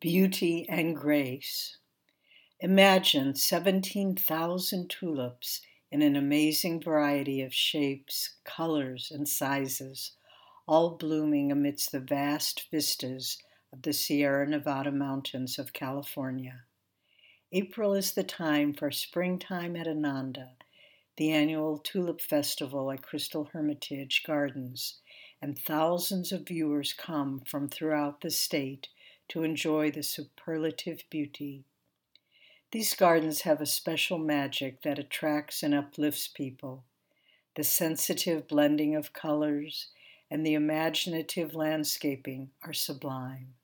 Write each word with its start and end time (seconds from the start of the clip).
Beauty 0.00 0.66
and 0.68 0.96
Grace. 0.96 1.78
Imagine 2.60 3.34
17,000 3.34 4.90
tulips 4.90 5.60
in 5.92 6.02
an 6.02 6.16
amazing 6.16 6.82
variety 6.82 7.40
of 7.40 7.54
shapes, 7.54 8.34
colors, 8.44 9.12
and 9.14 9.28
sizes, 9.28 10.12
all 10.66 10.96
blooming 10.96 11.52
amidst 11.52 11.92
the 11.92 12.00
vast 12.00 12.66
vistas 12.70 13.38
of 13.72 13.82
the 13.82 13.92
Sierra 13.92 14.46
Nevada 14.46 14.90
mountains 14.90 15.58
of 15.58 15.72
California. 15.72 16.64
April 17.52 17.94
is 17.94 18.12
the 18.12 18.24
time 18.24 18.74
for 18.74 18.90
Springtime 18.90 19.76
at 19.76 19.86
Ananda, 19.86 20.50
the 21.16 21.30
annual 21.30 21.78
tulip 21.78 22.20
festival 22.20 22.90
at 22.90 23.02
Crystal 23.02 23.44
Hermitage 23.52 24.24
Gardens, 24.26 24.96
and 25.40 25.56
thousands 25.56 26.32
of 26.32 26.48
viewers 26.48 26.92
come 26.92 27.40
from 27.46 27.68
throughout 27.68 28.20
the 28.20 28.30
state 28.30 28.88
to 29.28 29.42
enjoy 29.42 29.90
the 29.90 30.02
superlative 30.02 31.02
beauty. 31.10 31.64
These 32.72 32.94
gardens 32.94 33.42
have 33.42 33.60
a 33.60 33.66
special 33.66 34.18
magic 34.18 34.82
that 34.82 34.98
attracts 34.98 35.62
and 35.62 35.74
uplifts 35.74 36.28
people. 36.28 36.84
The 37.54 37.64
sensitive 37.64 38.48
blending 38.48 38.94
of 38.94 39.12
colors 39.12 39.88
and 40.30 40.44
the 40.44 40.54
imaginative 40.54 41.54
landscaping 41.54 42.50
are 42.62 42.72
sublime. 42.72 43.54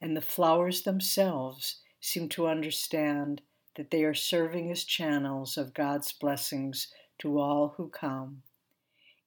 And 0.00 0.16
the 0.16 0.20
flowers 0.20 0.82
themselves 0.82 1.80
seem 2.00 2.28
to 2.30 2.46
understand 2.46 3.42
that 3.76 3.90
they 3.90 4.04
are 4.04 4.14
serving 4.14 4.70
as 4.70 4.84
channels 4.84 5.56
of 5.56 5.74
God's 5.74 6.12
blessings 6.12 6.88
to 7.18 7.38
all 7.38 7.74
who 7.76 7.88
come. 7.88 8.42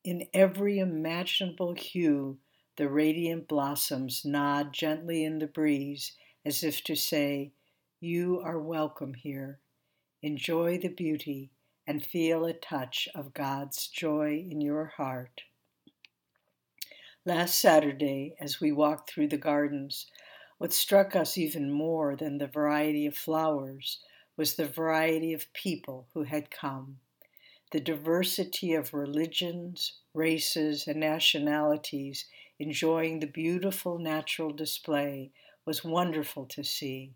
In 0.04 0.28
every 0.34 0.80
imaginable 0.80 1.74
hue, 1.74 2.38
the 2.80 2.88
radiant 2.88 3.46
blossoms 3.46 4.24
nod 4.24 4.72
gently 4.72 5.26
in 5.26 5.40
the 5.40 5.48
breeze 5.48 6.14
as 6.46 6.64
if 6.64 6.82
to 6.82 6.96
say, 6.96 7.52
You 8.00 8.40
are 8.42 8.58
welcome 8.58 9.16
here. 9.16 9.60
Enjoy 10.22 10.78
the 10.78 10.88
beauty 10.88 11.52
and 11.86 12.02
feel 12.02 12.46
a 12.46 12.54
touch 12.54 13.10
of 13.14 13.34
God's 13.34 13.88
joy 13.88 14.46
in 14.50 14.62
your 14.62 14.94
heart. 14.96 15.42
Last 17.26 17.60
Saturday, 17.60 18.38
as 18.40 18.62
we 18.62 18.72
walked 18.72 19.12
through 19.12 19.28
the 19.28 19.38
gardens, 19.38 20.06
what 20.58 20.72
struck 20.72 21.18
us 21.18 21.38
even 21.38 21.70
more 21.70 22.16
than 22.16 22.38
the 22.38 22.48
variety 22.48 23.06
of 23.06 23.14
flowers 23.14 24.00
was 24.38 24.56
the 24.56 24.66
variety 24.66 25.34
of 25.34 25.52
people 25.52 26.08
who 26.14 26.24
had 26.24 26.50
come. 26.50 27.00
The 27.74 27.82
diversity 27.82 28.74
of 28.74 28.94
religions, 28.94 29.98
races, 30.14 30.88
and 30.88 31.02
nationalities 31.02 32.24
enjoying 32.60 33.20
the 33.20 33.28
beautiful 33.28 33.98
natural 33.98 34.52
display 34.52 35.32
was 35.66 35.84
wonderful 35.84 36.46
to 36.46 36.64
see. 36.64 37.14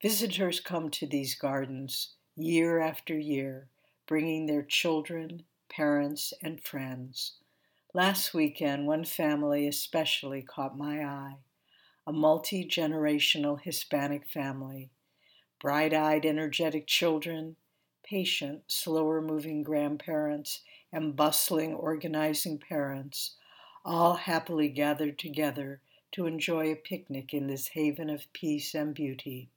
Visitors 0.00 0.60
come 0.60 0.90
to 0.90 1.06
these 1.06 1.34
gardens 1.34 2.14
year 2.36 2.80
after 2.80 3.18
year, 3.18 3.68
bringing 4.06 4.46
their 4.46 4.62
children, 4.62 5.42
parents, 5.68 6.32
and 6.42 6.62
friends. 6.62 7.32
Last 7.92 8.32
weekend, 8.32 8.86
one 8.86 9.04
family 9.04 9.66
especially 9.66 10.42
caught 10.42 10.78
my 10.78 11.02
eye 11.02 11.36
a 12.06 12.12
multi 12.12 12.64
generational 12.64 13.60
Hispanic 13.60 14.28
family. 14.28 14.90
Bright 15.60 15.92
eyed, 15.92 16.24
energetic 16.24 16.86
children, 16.86 17.56
patient, 18.04 18.62
slower 18.68 19.20
moving 19.20 19.64
grandparents, 19.64 20.60
and 20.92 21.16
bustling, 21.16 21.74
organizing 21.74 22.58
parents 22.58 23.34
all 23.86 24.14
happily 24.14 24.68
gathered 24.68 25.16
together 25.16 25.80
to 26.10 26.26
enjoy 26.26 26.72
a 26.72 26.74
picnic 26.74 27.32
in 27.32 27.46
this 27.46 27.68
haven 27.68 28.10
of 28.10 28.32
peace 28.32 28.74
and 28.74 28.92
beauty. 28.92 29.48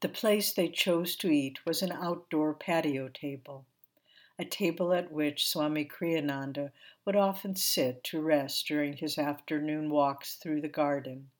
The 0.00 0.10
place 0.10 0.52
they 0.52 0.68
chose 0.68 1.16
to 1.16 1.30
eat 1.30 1.64
was 1.64 1.80
an 1.80 1.90
outdoor 1.90 2.52
patio 2.52 3.08
table, 3.08 3.64
a 4.38 4.44
table 4.44 4.92
at 4.92 5.10
which 5.10 5.48
Swami 5.48 5.86
Kriyananda 5.86 6.70
would 7.06 7.16
often 7.16 7.56
sit 7.56 8.04
to 8.04 8.20
rest 8.20 8.66
during 8.66 8.98
his 8.98 9.16
afternoon 9.16 9.88
walks 9.88 10.34
through 10.34 10.60
the 10.60 10.68
garden. 10.68 11.30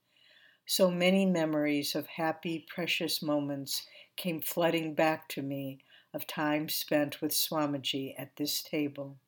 So 0.64 0.91
many 0.91 1.26
memories 1.26 1.94
of 1.94 2.06
happy, 2.06 2.64
precious 2.66 3.20
moments 3.20 3.87
came 4.16 4.41
flooding 4.41 4.94
back 4.94 5.28
to 5.31 5.43
me 5.43 5.81
of 6.14 6.26
time 6.26 6.70
spent 6.70 7.20
with 7.20 7.32
Swamiji 7.32 8.14
at 8.16 8.37
this 8.37 8.62
table 8.62 9.19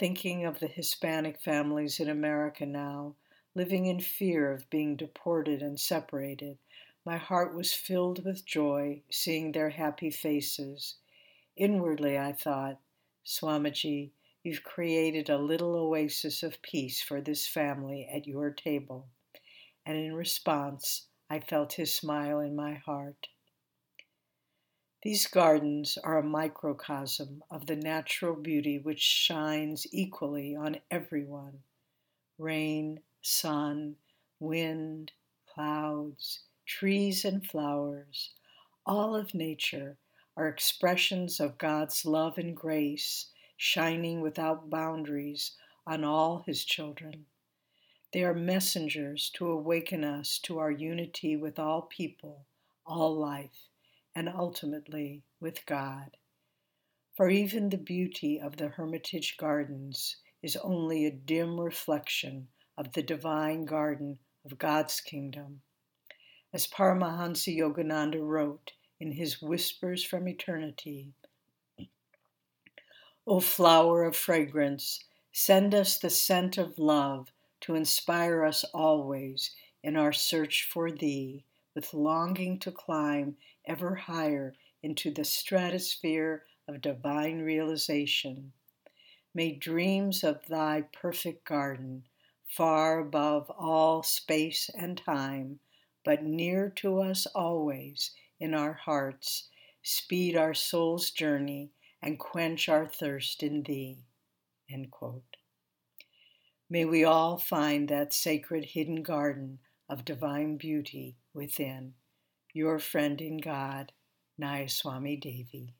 thinking 0.00 0.46
of 0.46 0.60
the 0.60 0.66
Hispanic 0.66 1.38
families 1.42 2.00
in 2.00 2.08
America 2.08 2.64
now, 2.64 3.14
living 3.54 3.84
in 3.84 4.00
fear 4.00 4.50
of 4.50 4.70
being 4.70 4.96
deported 4.96 5.60
and 5.60 5.78
separated, 5.78 6.56
my 7.04 7.18
heart 7.18 7.54
was 7.54 7.74
filled 7.74 8.24
with 8.24 8.46
joy 8.46 9.02
seeing 9.10 9.52
their 9.52 9.68
happy 9.68 10.08
faces. 10.10 10.94
Inwardly, 11.54 12.18
I 12.18 12.32
thought, 12.32 12.80
Swamiji, 13.26 14.12
you've 14.42 14.64
created 14.64 15.28
a 15.28 15.36
little 15.36 15.76
oasis 15.76 16.42
of 16.42 16.62
peace 16.62 17.02
for 17.02 17.20
this 17.20 17.46
family 17.46 18.08
at 18.10 18.26
your 18.26 18.50
table. 18.50 19.06
And 19.84 19.98
in 19.98 20.14
response, 20.14 21.08
I 21.28 21.40
felt 21.40 21.74
his 21.74 21.92
smile 21.92 22.40
in 22.40 22.56
my 22.56 22.72
heart. 22.72 23.28
These 25.02 25.28
gardens 25.28 25.96
are 25.96 26.18
a 26.18 26.22
microcosm 26.22 27.42
of 27.50 27.64
the 27.64 27.76
natural 27.76 28.36
beauty 28.36 28.78
which 28.78 29.00
shines 29.00 29.86
equally 29.92 30.54
on 30.54 30.76
everyone 30.90 31.62
rain, 32.36 33.00
sun, 33.22 33.96
wind, 34.38 35.12
clouds, 35.46 36.40
trees, 36.66 37.24
and 37.24 37.46
flowers. 37.46 38.34
All 38.84 39.16
of 39.16 39.32
nature 39.32 39.96
are 40.36 40.48
expressions 40.48 41.40
of 41.40 41.56
God's 41.56 42.04
love 42.04 42.36
and 42.36 42.54
grace, 42.54 43.30
shining 43.56 44.20
without 44.20 44.68
boundaries 44.68 45.52
on 45.86 46.04
all 46.04 46.44
His 46.46 46.62
children. 46.62 47.24
They 48.12 48.22
are 48.22 48.34
messengers 48.34 49.30
to 49.30 49.50
awaken 49.50 50.04
us 50.04 50.38
to 50.40 50.58
our 50.58 50.70
unity 50.70 51.36
with 51.36 51.58
all 51.58 51.82
people, 51.82 52.44
all 52.84 53.16
life 53.16 53.69
and 54.20 54.28
ultimately 54.28 55.22
with 55.40 55.64
God. 55.64 56.18
For 57.16 57.30
even 57.30 57.70
the 57.70 57.78
beauty 57.78 58.38
of 58.38 58.58
the 58.58 58.68
Hermitage 58.68 59.38
Gardens 59.38 60.16
is 60.42 60.58
only 60.58 61.06
a 61.06 61.10
dim 61.10 61.58
reflection 61.58 62.48
of 62.76 62.92
the 62.92 63.02
divine 63.02 63.64
garden 63.64 64.18
of 64.44 64.58
God's 64.58 65.00
kingdom. 65.00 65.62
As 66.52 66.66
Paramahansa 66.66 67.56
Yogananda 67.56 68.20
wrote 68.20 68.72
in 69.00 69.12
his 69.12 69.40
Whispers 69.40 70.04
from 70.04 70.28
Eternity, 70.28 71.14
O 73.26 73.40
flower 73.40 74.04
of 74.04 74.14
fragrance, 74.14 75.02
send 75.32 75.74
us 75.74 75.96
the 75.96 76.10
scent 76.10 76.58
of 76.58 76.78
love 76.78 77.32
to 77.62 77.74
inspire 77.74 78.44
us 78.44 78.64
always 78.74 79.52
in 79.82 79.96
our 79.96 80.12
search 80.12 80.68
for 80.70 80.92
Thee, 80.92 81.46
with 81.74 81.94
longing 81.94 82.58
to 82.58 82.70
climb 82.70 83.36
ever 83.70 83.94
higher 83.94 84.52
into 84.82 85.12
the 85.12 85.22
stratosphere 85.24 86.42
of 86.66 86.80
divine 86.80 87.38
realization. 87.40 88.52
May 89.32 89.52
dreams 89.52 90.24
of 90.24 90.44
thy 90.48 90.86
perfect 90.92 91.46
garden, 91.46 92.02
far 92.48 92.98
above 92.98 93.48
all 93.56 94.02
space 94.02 94.70
and 94.76 94.98
time, 94.98 95.60
but 96.04 96.24
near 96.24 96.68
to 96.76 97.00
us 97.00 97.26
always 97.26 98.10
in 98.40 98.54
our 98.54 98.72
hearts, 98.72 99.48
speed 99.84 100.36
our 100.36 100.52
soul's 100.52 101.12
journey 101.12 101.70
and 102.02 102.18
quench 102.18 102.68
our 102.68 102.86
thirst 102.86 103.40
in 103.40 103.62
thee. 103.62 103.98
May 106.68 106.84
we 106.84 107.04
all 107.04 107.38
find 107.38 107.88
that 107.88 108.12
sacred 108.12 108.64
hidden 108.64 109.04
garden 109.04 109.60
of 109.88 110.04
divine 110.04 110.56
beauty 110.56 111.18
within. 111.32 111.94
Your 112.52 112.80
friend 112.80 113.20
in 113.20 113.38
God, 113.38 113.92
Nayaswami 114.40 115.20
Devi. 115.20 115.76